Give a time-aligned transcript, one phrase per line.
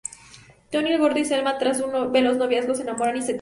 [0.71, 3.29] Tony el Gordo y Selma, tras un veloz noviazgo, se enamoran y se casan.